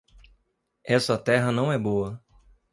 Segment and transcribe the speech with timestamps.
[0.83, 2.19] Essa terra não é boa.